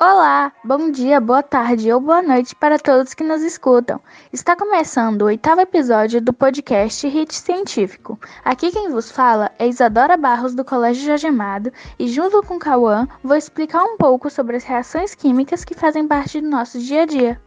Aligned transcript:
Olá, 0.00 0.52
bom 0.62 0.92
dia, 0.92 1.20
boa 1.20 1.42
tarde 1.42 1.92
ou 1.92 2.00
boa 2.00 2.22
noite 2.22 2.54
para 2.54 2.78
todos 2.78 3.14
que 3.14 3.24
nos 3.24 3.42
escutam. 3.42 4.00
Está 4.32 4.54
começando 4.54 5.22
o 5.22 5.24
oitavo 5.24 5.60
episódio 5.60 6.20
do 6.20 6.32
podcast 6.32 7.04
Hit 7.08 7.34
Científico. 7.34 8.16
Aqui 8.44 8.70
quem 8.70 8.90
vos 8.90 9.10
fala 9.10 9.50
é 9.58 9.66
Isadora 9.66 10.16
Barros 10.16 10.54
do 10.54 10.64
Colégio 10.64 11.04
Jorge 11.04 11.26
Amado 11.26 11.72
e 11.98 12.06
junto 12.06 12.40
com 12.44 12.60
Cauã 12.60 13.08
vou 13.24 13.36
explicar 13.36 13.82
um 13.82 13.96
pouco 13.96 14.30
sobre 14.30 14.56
as 14.56 14.62
reações 14.62 15.16
químicas 15.16 15.64
que 15.64 15.74
fazem 15.74 16.06
parte 16.06 16.40
do 16.40 16.48
nosso 16.48 16.78
dia 16.78 17.02
a 17.02 17.06
dia. 17.06 17.42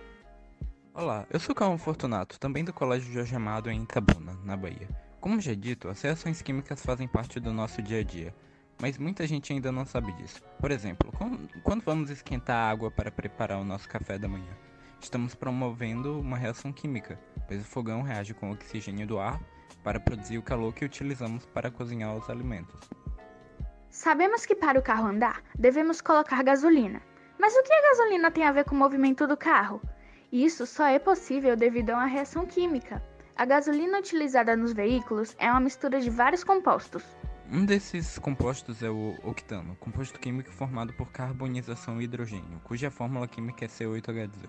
Olá, 0.94 1.26
eu 1.32 1.40
sou 1.40 1.56
Cauã 1.56 1.78
Fortunato, 1.78 2.38
também 2.38 2.66
do 2.66 2.74
Colégio 2.74 3.14
Jorge 3.14 3.34
Amado 3.34 3.72
em 3.72 3.84
Itabuna, 3.84 4.38
na 4.44 4.58
Bahia. 4.58 4.90
Como 5.22 5.40
já 5.40 5.54
dito, 5.54 5.88
as 5.88 6.02
reações 6.02 6.42
químicas 6.42 6.84
fazem 6.86 7.08
parte 7.08 7.40
do 7.40 7.54
nosso 7.54 7.82
dia 7.82 8.02
a 8.02 8.04
dia 8.04 8.34
mas 8.82 8.98
muita 8.98 9.28
gente 9.28 9.54
ainda 9.54 9.72
não 9.72 9.86
sabe 9.86 10.12
disso. 10.14 10.42
Por 10.60 10.72
exemplo, 10.72 11.14
quando 11.64 11.84
vamos 11.84 12.10
esquentar 12.10 12.72
água 12.72 12.90
para 12.90 13.12
preparar 13.12 13.60
o 13.60 13.64
nosso 13.64 13.88
café 13.88 14.18
da 14.18 14.28
manhã, 14.28 14.52
estamos 15.00 15.36
promovendo 15.36 16.20
uma 16.20 16.36
reação 16.36 16.74
química, 16.74 17.20
pois 17.48 17.62
o 17.62 17.66
fogão 17.66 18.02
reage 18.02 18.34
com 18.34 18.50
o 18.50 18.54
oxigênio 18.54 19.06
do 19.06 19.20
ar 19.20 19.40
para 19.84 20.00
produzir 20.00 20.40
o 20.40 20.44
calor 20.44 20.74
que 20.74 20.84
utilizamos 20.84 21.46
para 21.46 21.70
cozinhar 21.70 22.16
os 22.16 22.28
alimentos. 22.28 22.90
Sabemos 23.92 24.46
que 24.48 24.56
para 24.56 24.80
o 24.80 24.84
carro 24.84 25.08
andar, 25.08 25.44
devemos 25.58 26.02
colocar 26.02 26.44
gasolina. 26.44 27.02
Mas 27.38 27.54
o 27.56 27.64
que 27.64 27.74
a 27.74 27.82
gasolina 27.90 28.32
tem 28.32 28.46
a 28.46 28.52
ver 28.52 28.66
com 28.66 28.76
o 28.76 28.80
movimento 28.80 29.28
do 29.28 29.38
carro? 29.38 29.82
Isso 30.32 30.66
só 30.66 30.86
é 30.88 30.98
possível 30.98 31.56
devido 31.56 31.92
a 31.92 31.96
uma 31.96 32.06
reação 32.06 32.46
química. 32.46 33.04
A 33.36 33.46
gasolina 33.46 34.00
utilizada 34.00 34.56
nos 34.56 34.74
veículos 34.74 35.36
é 35.38 35.50
uma 35.52 35.60
mistura 35.60 36.00
de 36.00 36.10
vários 36.10 36.44
compostos, 36.44 37.04
um 37.52 37.66
desses 37.66 38.18
compostos 38.18 38.82
é 38.82 38.90
o 38.90 39.18
octano, 39.24 39.76
composto 39.76 40.18
químico 40.18 40.50
formado 40.50 40.94
por 40.94 41.12
carbonização 41.12 42.00
e 42.00 42.06
hidrogênio, 42.06 42.62
cuja 42.64 42.90
fórmula 42.90 43.28
química 43.28 43.66
é 43.66 43.68
C8H18. 43.68 44.48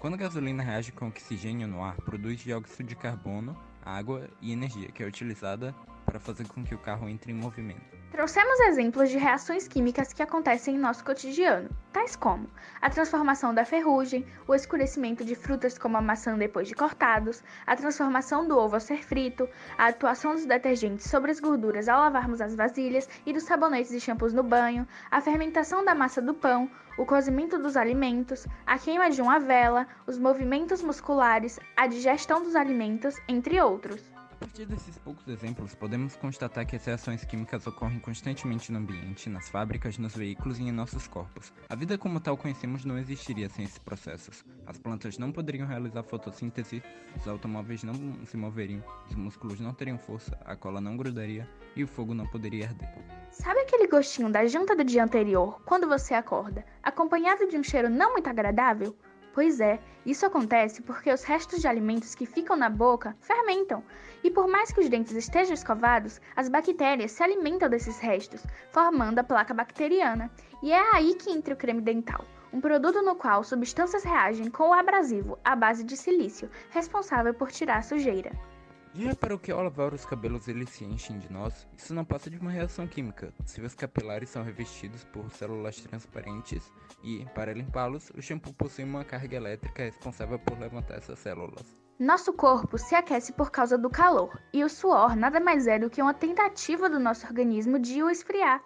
Quando 0.00 0.14
a 0.14 0.16
gasolina 0.16 0.60
reage 0.60 0.90
com 0.90 1.06
oxigênio 1.06 1.68
no 1.68 1.84
ar, 1.84 1.94
produz 1.98 2.40
dióxido 2.40 2.88
de 2.88 2.96
carbono, 2.96 3.56
água 3.80 4.28
e 4.40 4.50
energia, 4.50 4.90
que 4.90 5.00
é 5.00 5.06
utilizada 5.06 5.72
para 6.04 6.18
fazer 6.18 6.48
com 6.48 6.64
que 6.64 6.74
o 6.74 6.78
carro 6.78 7.08
entre 7.08 7.30
em 7.30 7.36
movimento. 7.36 7.99
Trouxemos 8.10 8.58
exemplos 8.60 9.08
de 9.08 9.18
reações 9.18 9.68
químicas 9.68 10.12
que 10.12 10.20
acontecem 10.20 10.74
em 10.74 10.78
nosso 10.78 11.04
cotidiano, 11.04 11.70
tais 11.92 12.16
como 12.16 12.50
a 12.80 12.90
transformação 12.90 13.54
da 13.54 13.64
ferrugem, 13.64 14.26
o 14.48 14.54
escurecimento 14.54 15.24
de 15.24 15.36
frutas 15.36 15.78
como 15.78 15.96
a 15.96 16.02
maçã 16.02 16.36
depois 16.36 16.66
de 16.66 16.74
cortados, 16.74 17.40
a 17.64 17.76
transformação 17.76 18.48
do 18.48 18.58
ovo 18.58 18.74
ao 18.74 18.80
ser 18.80 19.04
frito, 19.04 19.48
a 19.78 19.86
atuação 19.86 20.34
dos 20.34 20.44
detergentes 20.44 21.08
sobre 21.08 21.30
as 21.30 21.38
gorduras 21.38 21.88
ao 21.88 22.00
lavarmos 22.00 22.40
as 22.40 22.56
vasilhas 22.56 23.08
e 23.24 23.32
dos 23.32 23.44
sabonetes 23.44 23.92
e 23.92 24.00
shampoos 24.00 24.32
no 24.32 24.42
banho, 24.42 24.88
a 25.08 25.20
fermentação 25.20 25.84
da 25.84 25.94
massa 25.94 26.20
do 26.20 26.34
pão, 26.34 26.68
o 26.98 27.06
cozimento 27.06 27.58
dos 27.58 27.76
alimentos, 27.76 28.44
a 28.66 28.76
queima 28.76 29.08
de 29.08 29.22
uma 29.22 29.38
vela, 29.38 29.86
os 30.04 30.18
movimentos 30.18 30.82
musculares, 30.82 31.60
a 31.76 31.86
digestão 31.86 32.42
dos 32.42 32.56
alimentos, 32.56 33.14
entre 33.28 33.60
outros. 33.60 34.19
Partir 34.40 34.64
desses 34.64 34.96
poucos 34.96 35.28
exemplos, 35.28 35.74
podemos 35.74 36.16
constatar 36.16 36.66
que 36.66 36.74
as 36.74 36.82
reações 36.86 37.22
químicas 37.26 37.66
ocorrem 37.66 38.00
constantemente 38.00 38.72
no 38.72 38.78
ambiente, 38.78 39.28
nas 39.28 39.50
fábricas, 39.50 39.98
nos 39.98 40.16
veículos 40.16 40.58
e 40.58 40.62
em 40.62 40.72
nossos 40.72 41.06
corpos. 41.06 41.52
A 41.68 41.74
vida 41.74 41.98
como 41.98 42.18
tal 42.18 42.38
conhecemos 42.38 42.82
não 42.86 42.96
existiria 42.96 43.50
sem 43.50 43.66
esses 43.66 43.78
processos. 43.78 44.42
As 44.66 44.78
plantas 44.78 45.18
não 45.18 45.30
poderiam 45.30 45.68
realizar 45.68 46.02
fotossíntese, 46.04 46.82
os 47.14 47.28
automóveis 47.28 47.82
não 47.82 47.92
se 48.24 48.38
moveriam, 48.38 48.82
os 49.06 49.14
músculos 49.14 49.60
não 49.60 49.74
teriam 49.74 49.98
força, 49.98 50.34
a 50.42 50.56
cola 50.56 50.80
não 50.80 50.96
grudaria 50.96 51.46
e 51.76 51.84
o 51.84 51.86
fogo 51.86 52.14
não 52.14 52.26
poderia 52.26 52.68
arder. 52.68 52.88
Sabe 53.30 53.60
aquele 53.60 53.88
gostinho 53.88 54.30
da 54.30 54.46
janta 54.46 54.74
do 54.74 54.84
dia 54.84 55.04
anterior, 55.04 55.60
quando 55.66 55.86
você 55.86 56.14
acorda, 56.14 56.64
acompanhado 56.82 57.46
de 57.46 57.58
um 57.58 57.62
cheiro 57.62 57.90
não 57.90 58.14
muito 58.14 58.30
agradável? 58.30 58.96
Pois 59.32 59.60
é, 59.60 59.78
isso 60.04 60.26
acontece 60.26 60.82
porque 60.82 61.12
os 61.12 61.22
restos 61.22 61.60
de 61.60 61.68
alimentos 61.68 62.14
que 62.14 62.26
ficam 62.26 62.56
na 62.56 62.68
boca 62.68 63.16
fermentam. 63.20 63.82
E 64.24 64.30
por 64.30 64.48
mais 64.48 64.72
que 64.72 64.80
os 64.80 64.88
dentes 64.88 65.14
estejam 65.14 65.54
escovados, 65.54 66.20
as 66.34 66.48
bactérias 66.48 67.12
se 67.12 67.22
alimentam 67.22 67.68
desses 67.68 67.98
restos, 67.98 68.44
formando 68.70 69.20
a 69.20 69.24
placa 69.24 69.54
bacteriana. 69.54 70.30
E 70.62 70.72
é 70.72 70.94
aí 70.94 71.14
que 71.14 71.30
entra 71.30 71.54
o 71.54 71.56
creme 71.56 71.80
dental, 71.80 72.24
um 72.52 72.60
produto 72.60 73.02
no 73.02 73.14
qual 73.14 73.44
substâncias 73.44 74.02
reagem 74.02 74.50
com 74.50 74.70
o 74.70 74.74
abrasivo 74.74 75.38
à 75.44 75.54
base 75.54 75.84
de 75.84 75.96
silício, 75.96 76.50
responsável 76.70 77.32
por 77.32 77.52
tirar 77.52 77.78
a 77.78 77.82
sujeira. 77.82 78.49
Já 78.92 79.14
para 79.14 79.34
o 79.34 79.38
que 79.38 79.52
ao 79.52 79.62
lavar 79.62 79.94
os 79.94 80.04
cabelos 80.04 80.48
eles 80.48 80.68
se 80.70 80.84
enchem 80.84 81.16
de 81.16 81.32
nós, 81.32 81.64
isso 81.78 81.94
não 81.94 82.04
passa 82.04 82.28
de 82.28 82.36
uma 82.38 82.50
reação 82.50 82.88
química. 82.88 83.32
Fios 83.46 83.72
capilares 83.72 84.30
são 84.30 84.42
revestidos 84.42 85.04
por 85.04 85.30
células 85.30 85.80
transparentes 85.80 86.72
e, 87.04 87.24
para 87.32 87.54
limpá-los, 87.54 88.10
o 88.16 88.20
shampoo 88.20 88.52
possui 88.52 88.82
uma 88.82 89.04
carga 89.04 89.36
elétrica 89.36 89.84
responsável 89.84 90.40
por 90.40 90.58
levantar 90.58 90.96
essas 90.96 91.20
células. 91.20 91.78
Nosso 92.00 92.32
corpo 92.32 92.76
se 92.78 92.96
aquece 92.96 93.32
por 93.32 93.52
causa 93.52 93.78
do 93.78 93.88
calor, 93.88 94.36
e 94.52 94.64
o 94.64 94.68
suor 94.68 95.14
nada 95.14 95.38
mais 95.38 95.68
é 95.68 95.78
do 95.78 95.88
que 95.88 96.02
uma 96.02 96.14
tentativa 96.14 96.90
do 96.90 96.98
nosso 96.98 97.24
organismo 97.26 97.78
de 97.78 98.02
o 98.02 98.10
esfriar, 98.10 98.60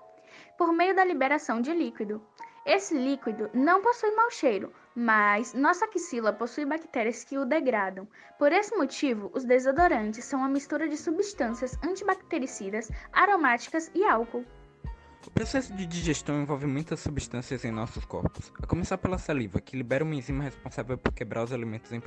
por 0.56 0.72
meio 0.72 0.96
da 0.96 1.04
liberação 1.04 1.60
de 1.60 1.74
líquido. 1.74 2.22
Esse 2.64 2.96
líquido 2.96 3.50
não 3.52 3.82
possui 3.82 4.10
mau 4.12 4.30
cheiro, 4.30 4.72
mas 4.94 5.52
nossa 5.54 5.84
axila 5.86 6.32
possui 6.32 6.64
bactérias 6.64 7.24
que 7.24 7.36
o 7.36 7.44
degradam. 7.44 8.06
Por 8.38 8.52
esse 8.52 8.74
motivo, 8.76 9.30
os 9.34 9.44
desodorantes 9.44 10.24
são 10.24 10.40
uma 10.40 10.48
mistura 10.48 10.88
de 10.88 10.96
substâncias 10.96 11.78
antibactericidas, 11.82 12.90
aromáticas 13.12 13.90
e 13.94 14.04
álcool. 14.04 14.44
O 15.26 15.30
processo 15.30 15.72
de 15.72 15.86
digestão 15.86 16.42
envolve 16.42 16.66
muitas 16.66 17.00
substâncias 17.00 17.64
em 17.64 17.70
nossos 17.70 18.04
corpos, 18.04 18.52
a 18.62 18.66
começar 18.66 18.98
pela 18.98 19.16
saliva, 19.16 19.58
que 19.58 19.74
libera 19.74 20.04
uma 20.04 20.14
enzima 20.14 20.44
responsável 20.44 20.98
por 20.98 21.14
quebrar 21.14 21.42
os 21.42 21.52
alimentos 21.52 21.90
em, 21.92 22.00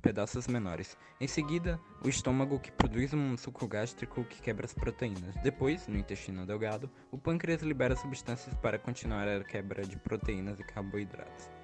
pedaços, 0.00 0.46
menores. 0.46 0.96
Em 1.20 1.26
seguida, 1.26 1.80
o 2.04 2.08
estômago, 2.08 2.60
que 2.60 2.70
produz 2.70 3.12
um 3.12 3.36
suco 3.36 3.66
gástrico 3.66 4.22
que 4.22 4.40
quebra 4.40 4.66
as 4.66 4.72
proteínas. 4.72 5.34
Depois, 5.42 5.88
no 5.88 5.98
intestino 5.98 6.46
delgado, 6.46 6.88
o 7.10 7.18
pâncreas 7.18 7.60
libera 7.60 7.96
substâncias 7.96 8.54
para 8.54 8.78
continuar 8.78 9.26
a 9.26 9.42
quebra 9.42 9.82
de 9.82 9.96
proteínas 9.96 10.60
e 10.60 10.62
carboidratos. 10.62 11.59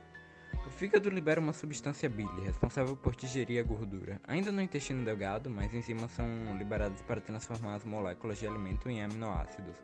O 0.66 0.70
fígado 0.70 1.08
libera 1.08 1.40
uma 1.40 1.52
substância 1.52 2.08
bile, 2.08 2.40
responsável 2.44 2.96
por 2.96 3.14
digerir 3.14 3.60
a 3.60 3.62
gordura. 3.62 4.20
Ainda 4.26 4.50
no 4.50 4.60
intestino 4.60 5.04
delgado, 5.04 5.48
mais 5.48 5.72
enzimas 5.72 6.10
são 6.10 6.26
liberadas 6.58 7.00
para 7.02 7.20
transformar 7.20 7.76
as 7.76 7.84
moléculas 7.84 8.38
de 8.38 8.48
alimento 8.48 8.90
em 8.90 9.02
aminoácidos. 9.02 9.76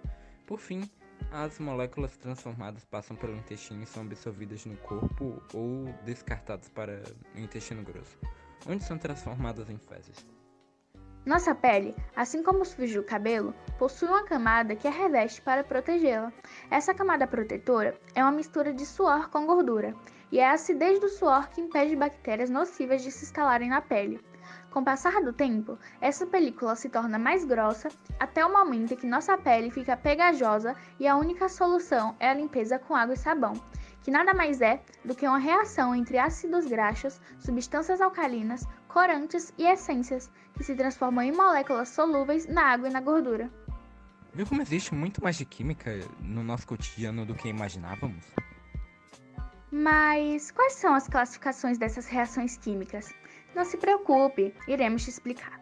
Por 0.45 0.59
fim, 0.59 0.91
as 1.31 1.61
moléculas 1.61 2.17
transformadas 2.17 2.85
passam 2.85 3.17
pelo 3.17 3.37
intestino 3.37 3.85
e 3.85 3.87
são 3.87 4.03
absorvidas 4.03 4.67
no 4.67 4.77
corpo 4.79 5.41
ou 5.55 5.85
descartadas 6.05 6.69
para 6.69 7.03
o 7.35 7.39
intestino 7.39 7.83
grosso, 7.85 8.19
onde 8.67 8.83
são 8.83 8.99
transformadas 8.99 9.71
em 9.71 9.79
fezes. 9.79 10.27
Nossa 11.25 11.55
pele, 11.55 11.95
assim 12.17 12.43
como 12.43 12.65
fios 12.65 12.93
do 12.93 13.05
cabelo, 13.05 13.55
possui 13.79 14.09
uma 14.09 14.25
camada 14.25 14.75
que 14.75 14.89
a 14.89 14.91
reveste 14.91 15.41
para 15.41 15.63
protegê-la. 15.63 16.33
Essa 16.69 16.93
camada 16.93 17.29
protetora 17.29 17.95
é 18.13 18.25
uma 18.25 18.33
mistura 18.33 18.75
de 18.75 18.85
suor 18.85 19.31
com 19.31 19.47
gordura, 19.47 19.95
e 20.33 20.41
é 20.41 20.49
a 20.49 20.55
acidez 20.55 20.99
do 20.99 21.09
suor 21.09 21.49
que 21.51 21.61
impede 21.61 21.95
bactérias 21.95 22.51
nocivas 22.51 23.03
de 23.03 23.13
se 23.13 23.25
instalarem 23.25 23.69
na 23.69 23.81
pele. 23.81 24.21
Com 24.73 24.81
o 24.81 24.85
passar 24.85 25.23
do 25.23 25.33
tempo, 25.33 25.79
essa 26.01 26.27
película 26.27 26.75
se 26.75 26.89
torna 26.89 27.21
mais 27.21 27.45
grossa 27.45 27.89
até 28.19 28.45
o 28.45 28.53
momento 28.53 28.95
em 28.95 28.97
que 28.97 29.07
nossa 29.07 29.39
pele 29.39 29.71
fica 29.71 29.97
pegajosa 29.97 30.75
e 30.99 31.07
a 31.07 31.17
única 31.17 31.49
solução 31.49 32.17
é 32.19 32.31
a 32.31 32.35
limpeza 32.35 32.81
com 32.81 32.97
água 32.97 33.15
e 33.15 33.19
sabão 33.19 33.53
que 34.03 34.11
nada 34.11 34.35
mais 34.35 34.61
é 34.61 34.83
do 35.05 35.15
que 35.15 35.27
uma 35.27 35.39
reação 35.39 35.95
entre 35.95 36.19
ácidos 36.19 36.67
graxos, 36.67 37.21
substâncias 37.39 38.01
alcalinas, 38.01 38.67
corantes 38.89 39.53
e 39.57 39.65
essências, 39.65 40.31
que 40.57 40.65
se 40.65 40.75
transformam 40.75 41.25
em 41.25 41.33
moléculas 41.33 41.89
solúveis 41.89 42.47
na 42.47 42.73
água 42.73 42.89
e 42.89 42.93
na 42.93 43.01
gordura. 43.01 43.51
Viu 44.35 44.47
como 44.47 44.63
existe 44.63 44.95
muito 44.95 45.23
mais 45.23 45.37
de 45.37 45.45
química 45.45 46.01
no 46.21 46.43
nosso 46.43 46.67
cotidiano 46.67 47.25
do 47.27 47.35
que 47.35 47.49
imaginávamos? 47.49 48.25
Mas 49.71 50.51
quais 50.51 50.75
são 50.75 50.95
as 50.95 51.09
classificações 51.09 51.79
dessas 51.79 52.07
reações 52.07 52.57
químicas? 52.57 53.13
Não 53.55 53.65
se 53.65 53.77
preocupe, 53.77 54.55
iremos 54.67 55.05
te 55.05 55.11
explicar. 55.11 55.61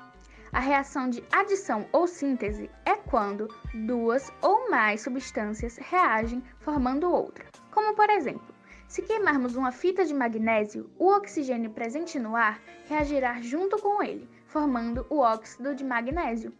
A 0.52 0.58
reação 0.58 1.08
de 1.08 1.22
adição 1.31 1.86
ou 1.93 2.08
síntese 2.08 2.69
é 2.84 2.96
quando 2.96 3.46
duas 3.86 4.32
ou 4.43 4.69
mais 4.69 5.00
substâncias 5.02 5.76
reagem 5.78 6.43
formando 6.58 7.10
outra. 7.10 7.46
Como 7.70 7.94
por 7.94 8.11
exemplo, 8.11 8.55
se 8.88 9.02
queimarmos 9.02 9.55
uma 9.55 9.70
fita 9.70 10.05
de 10.05 10.12
magnésio, 10.12 10.90
o 10.99 11.08
oxigênio 11.12 11.70
presente 11.70 12.19
no 12.19 12.34
ar 12.34 12.61
reagirá 12.88 13.40
junto 13.40 13.78
com 13.78 14.02
ele, 14.02 14.28
formando 14.46 15.06
o 15.08 15.19
óxido 15.19 15.75
de 15.75 15.84
magnésio. 15.84 16.52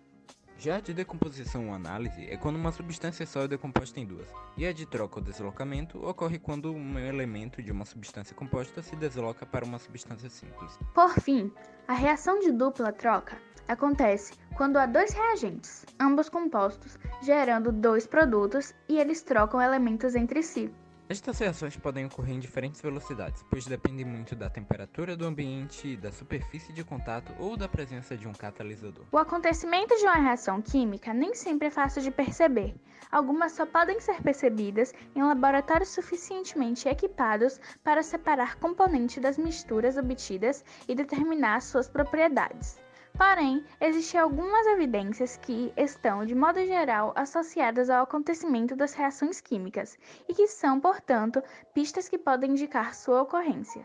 Já 0.57 0.77
a 0.77 0.81
de 0.81 0.93
decomposição 0.93 1.69
ou 1.69 1.75
análise 1.75 2.23
é 2.27 2.37
quando 2.37 2.57
uma 2.57 2.71
substância 2.71 3.27
só 3.27 3.41
é 3.41 3.49
decomposta 3.49 3.99
em 3.99 4.05
duas, 4.05 4.29
e 4.59 4.67
a 4.67 4.73
de 4.73 4.85
troca 4.85 5.19
ou 5.19 5.25
deslocamento 5.25 6.05
ocorre 6.07 6.39
quando 6.39 6.71
um 6.71 6.99
elemento 6.99 7.63
de 7.63 7.73
uma 7.73 7.87
substância 7.87 8.37
composta 8.37 8.83
se 8.83 8.95
desloca 8.95 9.47
para 9.47 9.65
uma 9.65 9.79
substância 9.79 10.29
simples. 10.29 10.79
Por 10.95 11.15
fim, 11.15 11.51
a 11.89 11.95
reação 11.95 12.39
de 12.41 12.53
dupla 12.53 12.93
troca 12.93 13.39
acontece 13.67 14.35
quando 14.55 14.77
há 14.77 14.85
dois 14.85 15.15
reagentes, 15.15 15.87
ambos 15.99 16.29
compostos, 16.29 16.99
gerando 17.23 17.73
dois 17.73 18.07
produtos 18.07 18.75
e 18.87 18.99
eles 18.99 19.23
trocam 19.23 19.63
elementos 19.63 20.15
entre 20.15 20.43
si. 20.43 20.71
Estas 21.11 21.41
reações 21.41 21.77
podem 21.77 22.07
ocorrer 22.07 22.37
em 22.37 22.39
diferentes 22.39 22.81
velocidades, 22.81 23.45
pois 23.51 23.67
dependem 23.67 24.05
muito 24.05 24.37
da 24.37 24.49
temperatura 24.49 25.17
do 25.17 25.27
ambiente, 25.27 25.97
da 25.97 26.13
superfície 26.13 26.73
de 26.73 26.85
contato 26.85 27.35
ou 27.37 27.57
da 27.57 27.69
presença 27.69 28.17
de 28.17 28.29
um 28.29 28.33
catalisador. 28.33 29.05
O 29.11 29.19
acontecimento 29.19 29.93
de 29.97 30.05
uma 30.05 30.15
reação 30.15 30.63
química 30.63 31.13
nem 31.13 31.35
sempre 31.35 31.67
é 31.67 31.71
fácil 31.73 32.01
de 32.01 32.13
perceber. 32.13 32.77
Algumas 33.11 33.51
só 33.51 33.67
podem 33.67 33.99
ser 33.99 34.23
percebidas 34.23 34.95
em 35.17 35.21
laboratórios 35.21 35.89
suficientemente 35.89 36.89
equipados 36.89 37.61
para 37.83 38.05
separar 38.05 38.61
componentes 38.61 39.21
das 39.21 39.37
misturas 39.37 39.97
obtidas 39.97 40.65
e 40.87 40.95
determinar 40.95 41.61
suas 41.61 41.89
propriedades. 41.89 42.79
Porém, 43.21 43.63
existem 43.79 44.19
algumas 44.19 44.67
evidências 44.69 45.37
que 45.37 45.71
estão, 45.77 46.25
de 46.25 46.35
modo 46.35 46.65
geral, 46.65 47.13
associadas 47.15 47.91
ao 47.91 48.05
acontecimento 48.05 48.75
das 48.75 48.95
reações 48.95 49.43
químicas 49.43 49.99
e 50.27 50.33
que 50.33 50.47
são, 50.47 50.81
portanto, 50.81 51.43
pistas 51.75 52.09
que 52.09 52.17
podem 52.17 52.53
indicar 52.53 52.95
sua 52.95 53.21
ocorrência. 53.21 53.85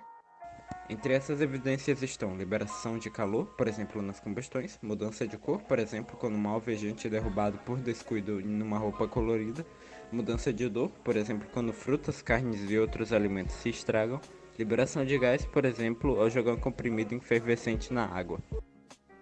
Entre 0.89 1.13
essas 1.13 1.41
evidências 1.41 2.01
estão 2.01 2.37
liberação 2.37 2.97
de 2.97 3.09
calor, 3.09 3.47
por 3.57 3.67
exemplo, 3.67 4.01
nas 4.01 4.21
combustões, 4.21 4.79
mudança 4.81 5.27
de 5.27 5.37
cor, 5.37 5.61
por 5.63 5.79
exemplo, 5.79 6.15
quando 6.15 6.37
um 6.37 6.47
alvejante 6.47 7.07
é 7.07 7.09
derrubado 7.09 7.57
por 7.65 7.77
descuido 7.77 8.39
em 8.39 8.61
uma 8.61 8.77
roupa 8.77 9.05
colorida, 9.05 9.65
mudança 10.13 10.53
de 10.53 10.63
odor, 10.63 10.89
por 11.03 11.17
exemplo, 11.17 11.45
quando 11.51 11.73
frutas, 11.73 12.21
carnes 12.21 12.71
e 12.71 12.79
outros 12.79 13.11
alimentos 13.11 13.55
se 13.55 13.67
estragam, 13.67 14.21
liberação 14.57 15.03
de 15.03 15.19
gás, 15.19 15.45
por 15.45 15.65
exemplo, 15.65 16.21
ao 16.21 16.29
jogar 16.29 16.53
um 16.53 16.59
comprimido 16.59 17.13
efervescente 17.15 17.91
na 17.91 18.05
água. 18.05 18.39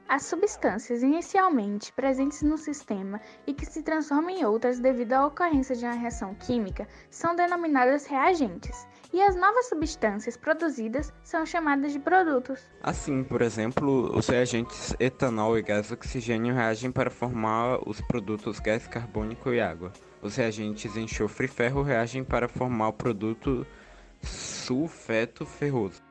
As 0.08 0.26
substâncias 0.26 1.02
inicialmente 1.02 1.92
presentes 1.94 2.42
no 2.42 2.58
sistema 2.58 3.20
e 3.48 3.54
que 3.54 3.66
se 3.66 3.82
transformam 3.82 4.30
em 4.30 4.46
outras 4.46 4.80
devido 4.80 5.14
à 5.14 5.26
ocorrência 5.26 5.76
de 5.76 5.86
uma 5.86 5.94
reação 5.94 6.36
química 6.36 6.88
são 7.10 7.36
denominadas 7.36 8.06
reagentes, 8.06 8.88
e 9.14 9.22
as 9.22 9.36
novas 9.36 9.70
substâncias 9.70 10.36
produzidas 10.36 11.14
são 11.24 11.46
chamadas 11.46 11.94
de 11.94 12.00
produtos. 12.00 12.60
Assim, 12.82 13.24
por 13.24 13.42
exemplo, 13.42 14.16
os 14.16 14.28
reagentes 14.28 14.96
etanol 15.00 15.58
e 15.58 15.62
gás 15.62 15.92
oxigênio 15.92 16.54
reagem 16.54 16.92
para 16.92 17.10
formar 17.10 17.80
os 17.88 18.02
produtos 18.02 18.60
gás 18.60 18.88
carbônico 18.88 19.54
e 19.54 19.62
água. 19.62 19.94
Os 20.22 20.36
reagentes 20.36 20.96
enxofre 20.98 21.46
e 21.46 21.50
ferro 21.50 21.82
reagem 21.82 22.24
para 22.24 22.48
formar 22.48 22.90
o 22.90 22.94
produto 22.94 23.66
sulfeto 24.22 25.46
ferroso. 25.46 26.02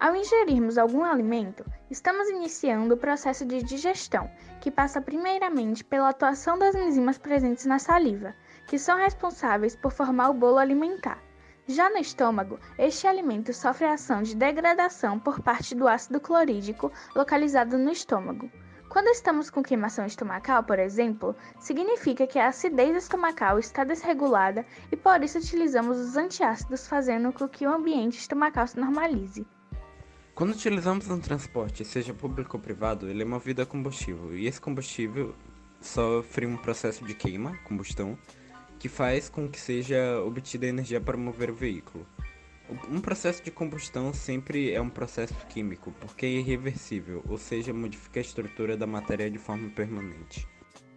Ao 0.00 0.14
ingerirmos 0.14 0.78
algum 0.78 1.02
alimento, 1.02 1.64
estamos 1.90 2.28
iniciando 2.28 2.94
o 2.94 2.96
processo 2.96 3.44
de 3.44 3.60
digestão, 3.64 4.30
que 4.60 4.70
passa 4.70 5.00
primeiramente 5.00 5.82
pela 5.82 6.10
atuação 6.10 6.56
das 6.56 6.76
enzimas 6.76 7.18
presentes 7.18 7.66
na 7.66 7.80
saliva, 7.80 8.32
que 8.68 8.78
são 8.78 8.96
responsáveis 8.96 9.74
por 9.74 9.90
formar 9.90 10.30
o 10.30 10.34
bolo 10.34 10.58
alimentar. 10.58 11.18
Já 11.66 11.90
no 11.90 11.98
estômago, 11.98 12.60
este 12.78 13.08
alimento 13.08 13.52
sofre 13.52 13.86
a 13.86 13.94
ação 13.94 14.22
de 14.22 14.36
degradação 14.36 15.18
por 15.18 15.40
parte 15.40 15.74
do 15.74 15.88
ácido 15.88 16.20
clorídrico 16.20 16.92
localizado 17.12 17.76
no 17.76 17.90
estômago. 17.90 18.48
Quando 18.88 19.08
estamos 19.08 19.50
com 19.50 19.64
queimação 19.64 20.06
estomacal, 20.06 20.62
por 20.62 20.78
exemplo, 20.78 21.34
significa 21.58 22.24
que 22.24 22.38
a 22.38 22.46
acidez 22.46 22.96
estomacal 22.96 23.58
está 23.58 23.82
desregulada 23.82 24.64
e 24.92 24.96
por 24.96 25.24
isso 25.24 25.38
utilizamos 25.38 25.98
os 25.98 26.16
antiácidos, 26.16 26.86
fazendo 26.86 27.32
com 27.32 27.48
que 27.48 27.66
o 27.66 27.74
ambiente 27.74 28.16
estomacal 28.16 28.64
se 28.68 28.78
normalize. 28.78 29.44
Quando 30.38 30.52
utilizamos 30.52 31.10
um 31.10 31.18
transporte, 31.18 31.84
seja 31.84 32.14
público 32.14 32.56
ou 32.56 32.62
privado, 32.62 33.10
ele 33.10 33.22
é 33.22 33.24
movido 33.24 33.60
a 33.60 33.66
combustível, 33.66 34.38
e 34.38 34.46
esse 34.46 34.60
combustível 34.60 35.34
sofre 35.80 36.46
um 36.46 36.56
processo 36.56 37.04
de 37.04 37.12
queima, 37.12 37.58
combustão, 37.64 38.16
que 38.78 38.88
faz 38.88 39.28
com 39.28 39.48
que 39.48 39.58
seja 39.58 40.22
obtida 40.24 40.66
energia 40.66 41.00
para 41.00 41.16
mover 41.16 41.50
o 41.50 41.56
veículo. 41.56 42.06
Um 42.88 43.00
processo 43.00 43.42
de 43.42 43.50
combustão 43.50 44.14
sempre 44.14 44.70
é 44.72 44.80
um 44.80 44.88
processo 44.88 45.34
químico, 45.48 45.92
porque 45.98 46.26
é 46.26 46.28
irreversível, 46.28 47.20
ou 47.28 47.36
seja, 47.36 47.74
modifica 47.74 48.20
a 48.20 48.22
estrutura 48.22 48.76
da 48.76 48.86
matéria 48.86 49.28
de 49.28 49.38
forma 49.38 49.68
permanente. 49.70 50.46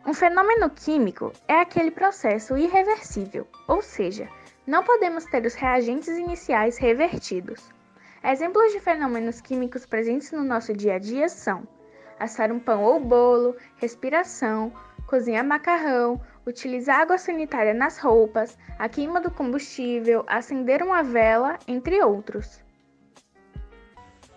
Um 0.06 0.14
fenômeno 0.14 0.70
químico 0.70 1.34
é 1.48 1.56
aquele 1.62 1.90
processo 1.90 2.56
irreversível, 2.56 3.48
ou 3.68 3.82
seja, 3.82 4.30
não 4.68 4.84
podemos 4.84 5.26
ter 5.26 5.44
os 5.48 5.56
reagentes 5.56 6.10
iniciais 6.10 6.78
revertidos. 6.78 7.81
Exemplos 8.24 8.72
de 8.72 8.80
fenômenos 8.80 9.42
químicos 9.42 9.84
presentes 9.84 10.32
no 10.32 10.44
nosso 10.44 10.74
dia 10.74 10.96
a 10.96 11.00
dia 11.00 11.28
são 11.28 11.68
assar 12.20 12.52
um 12.52 12.60
pão 12.60 12.84
ou 12.84 13.00
bolo, 13.00 13.56
respiração, 13.78 14.72
cozinhar 15.08 15.44
macarrão, 15.44 16.22
utilizar 16.46 17.00
água 17.00 17.18
sanitária 17.18 17.74
nas 17.74 17.98
roupas, 17.98 18.56
a 18.78 18.88
queima 18.88 19.20
do 19.20 19.32
combustível, 19.32 20.24
acender 20.28 20.84
uma 20.84 21.02
vela, 21.02 21.58
entre 21.68 22.00
outros. 22.04 22.64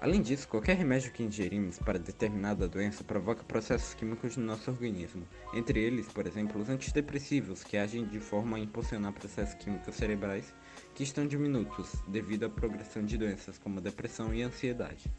Além 0.01 0.23
disso, 0.23 0.49
qualquer 0.49 0.77
remédio 0.77 1.13
que 1.13 1.23
ingerimos 1.23 1.79
para 1.79 1.99
determinada 1.99 2.67
doença 2.67 3.05
provoca 3.05 3.45
processos 3.45 3.93
químicos 3.95 4.37
no 4.37 4.45
nosso 4.45 4.71
organismo. 4.71 5.27
Entre 5.53 5.79
eles, 5.79 6.09
por 6.09 6.27
exemplo, 6.27 6.61
os 6.61 6.71
antidepressivos, 6.71 7.63
que 7.63 7.77
agem 7.77 8.07
de 8.07 8.21
forma 8.21 8.57
a 8.57 8.61
impulsionar 8.61 9.13
processos 9.13 9.55
químicos 9.55 9.95
cerebrais 9.95 10.55
que 10.95 11.03
estão 11.03 11.27
diminutos 11.27 11.93
devido 12.07 12.45
à 12.45 12.49
progressão 12.49 13.05
de 13.05 13.19
doenças 13.19 13.59
como 13.59 13.81
depressão 13.81 14.33
e 14.33 14.43
ansiedade. 14.43 15.13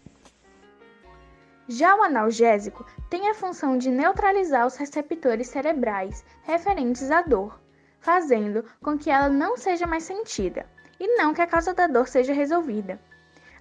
Já 1.68 1.96
o 1.96 2.04
analgésico 2.04 2.86
tem 3.10 3.28
a 3.28 3.34
função 3.34 3.78
de 3.78 3.90
neutralizar 3.90 4.66
os 4.68 4.76
receptores 4.76 5.48
cerebrais 5.48 6.24
referentes 6.44 7.10
à 7.10 7.24
dor, 7.24 7.60
fazendo 8.00 8.64
com 8.82 8.98
que 8.98 9.10
ela 9.10 9.30
não 9.30 9.58
seja 9.58 9.88
mais 9.88 10.04
sentida, 10.04 10.66
e 11.00 11.18
não 11.18 11.34
que 11.34 11.42
a 11.42 11.48
causa 11.48 11.74
da 11.74 11.88
dor 11.88 12.08
seja 12.08 12.34
resolvida. 12.34 13.00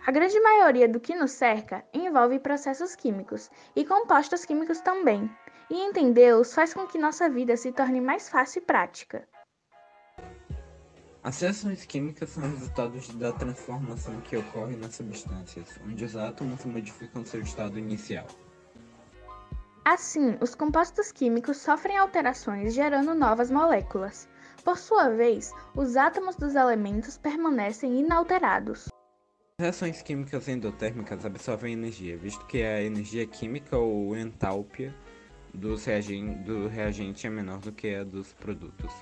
A 0.07 0.13
grande 0.13 0.39
maioria 0.39 0.87
do 0.87 1.01
que 1.01 1.17
nos 1.17 1.33
cerca 1.33 1.83
envolve 1.95 2.39
processos 2.39 2.95
químicos 2.95 3.51
e 3.75 3.87
compostos 3.87 4.45
químicos 4.45 4.83
também, 4.83 5.31
e 5.71 5.81
entendê-los 5.81 6.53
faz 6.53 6.75
com 6.75 6.87
que 6.87 6.99
nossa 6.99 7.29
vida 7.31 7.57
se 7.57 7.73
torne 7.73 8.03
mais 8.03 8.29
fácil 8.29 8.61
e 8.61 8.67
prática. 8.67 9.27
As 11.25 11.41
reações 11.41 11.87
químicas 11.87 12.29
são 12.29 12.43
resultados 12.43 13.09
da 13.15 13.33
transformação 13.33 14.21
que 14.21 14.37
ocorre 14.37 14.77
nas 14.77 14.95
substâncias, 14.95 15.81
onde 15.83 16.05
os 16.05 16.15
átomos 16.15 16.63
modificam 16.67 17.25
seu 17.25 17.41
estado 17.41 17.79
inicial. 17.79 18.27
Assim, 19.87 20.37
os 20.43 20.55
compostos 20.55 21.11
químicos 21.11 21.57
sofrem 21.57 21.97
alterações, 21.97 22.75
gerando 22.75 23.15
novas 23.15 23.51
moléculas. 23.51 24.29
Por 24.63 24.77
sua 24.77 25.09
vez, 25.09 25.51
os 25.75 25.97
átomos 25.97 26.37
dos 26.37 26.55
elementos 26.55 27.17
permanecem 27.17 28.01
inalterados. 28.01 28.89
As 29.59 29.63
reações 29.63 30.03
químicas 30.03 30.47
endotérmicas 30.47 31.25
absorvem 31.25 31.73
energia, 31.73 32.19
visto 32.19 32.45
que 32.45 32.63
a 32.63 32.83
energia 32.83 33.27
química 33.27 33.79
ou 33.79 34.15
entalpia 34.15 34.95
do 35.55 35.75
reagente 36.69 37.27
é 37.27 37.31
menor 37.31 37.61
do 37.61 37.73
que 37.73 37.95
a 37.95 38.05
dos 38.05 38.35
produtos. 38.35 38.93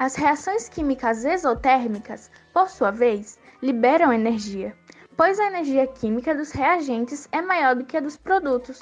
As 0.00 0.14
reações 0.14 0.68
químicas 0.68 1.24
exotérmicas, 1.24 2.30
por 2.54 2.70
sua 2.70 2.92
vez, 2.92 3.36
liberam 3.60 4.12
energia, 4.12 4.72
pois 5.16 5.40
a 5.40 5.48
energia 5.48 5.88
química 5.88 6.32
dos 6.36 6.52
reagentes 6.52 7.28
é 7.32 7.42
maior 7.42 7.74
do 7.74 7.84
que 7.84 7.96
a 7.96 8.00
dos 8.00 8.16
produtos. 8.16 8.80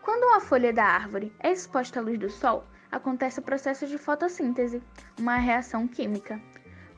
Quando 0.00 0.24
uma 0.24 0.40
folha 0.40 0.72
da 0.72 0.84
árvore 0.84 1.36
é 1.40 1.52
exposta 1.52 2.00
à 2.00 2.02
luz 2.02 2.18
do 2.18 2.30
sol, 2.30 2.64
acontece 2.90 3.40
o 3.40 3.42
processo 3.42 3.86
de 3.86 3.98
fotossíntese, 3.98 4.82
uma 5.20 5.36
reação 5.36 5.86
química. 5.86 6.40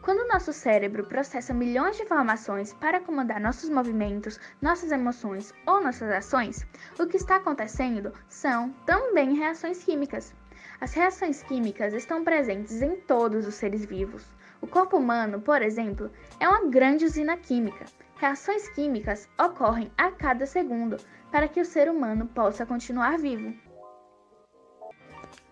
Quando 0.01 0.29
nosso 0.29 0.53
cérebro 0.53 1.05
processa 1.05 1.53
milhões 1.53 1.97
de 1.97 2.05
informações 2.05 2.73
para 2.75 3.01
comandar 3.01 3.41
nossos 3.41 3.69
movimentos, 3.69 4.39
nossas 4.63 4.93
emoções 4.93 5.53
ou 5.67 5.83
nossas 5.83 6.09
ações, 6.13 6.65
o 6.97 7.05
que 7.05 7.17
está 7.17 7.35
acontecendo 7.35 8.13
são 8.29 8.71
também 8.87 9.35
reações 9.35 9.83
químicas. 9.83 10.33
As 10.81 10.95
reações 10.95 11.43
químicas 11.43 11.93
estão 11.93 12.25
presentes 12.25 12.81
em 12.83 12.97
todos 12.97 13.47
os 13.47 13.55
seres 13.55 13.85
vivos. 13.85 14.25
O 14.61 14.67
corpo 14.67 14.97
humano, 14.97 15.41
por 15.41 15.63
exemplo, 15.63 16.11
é 16.41 16.49
uma 16.49 16.69
grande 16.69 17.05
usina 17.05 17.37
química. 17.37 17.85
Reações 18.17 18.69
químicas 18.71 19.29
ocorrem 19.39 19.91
a 19.97 20.11
cada 20.11 20.47
segundo 20.47 20.97
para 21.31 21.47
que 21.47 21.61
o 21.61 21.65
ser 21.65 21.89
humano 21.89 22.27
possa 22.27 22.67
continuar 22.67 23.19
vivo. 23.19 23.55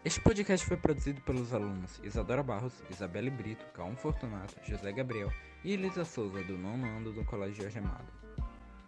Este 0.05 0.21
podcast 0.21 0.65
foi 0.65 0.77
produzido 0.77 1.21
pelos 1.23 1.53
alunos 1.53 2.01
Isadora 2.03 2.43
Barros, 2.43 2.81
Isabelle 2.89 3.31
Brito, 3.31 3.67
Calum 3.75 3.97
Fortunato, 3.97 4.55
José 4.63 4.93
Gabriel 4.93 5.33
e 5.65 5.73
Elisa 5.73 6.05
Souza, 6.05 6.43
do 6.45 6.57
nono 6.57 6.87
ano 6.87 7.13
do 7.13 7.25
Colégio 7.25 7.69
Gemado. 7.69 8.07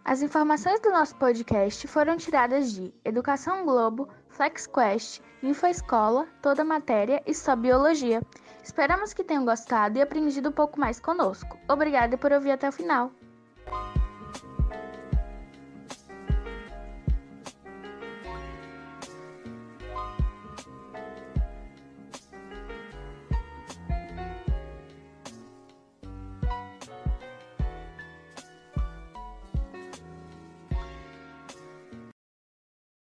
As 0.03 0.21
informações 0.21 0.79
do 0.79 0.89
nosso 0.89 1.15
podcast 1.15 1.87
foram 1.87 2.17
tiradas 2.17 2.71
de 2.71 2.93
Educação 3.05 3.65
Globo, 3.65 4.09
FlexQuest, 4.29 5.21
InfoEscola, 5.43 6.27
Toda 6.41 6.63
Matéria 6.63 7.21
e 7.27 7.33
só 7.33 7.55
Biologia. 7.55 8.21
Esperamos 8.63 9.13
que 9.13 9.23
tenham 9.23 9.45
gostado 9.45 9.97
e 9.97 10.01
aprendido 10.01 10.49
um 10.49 10.53
pouco 10.53 10.79
mais 10.79 10.99
conosco. 10.99 11.57
Obrigada 11.69 12.17
por 12.17 12.31
ouvir 12.31 12.51
até 12.51 12.67
o 12.67 12.71
final. 12.71 13.11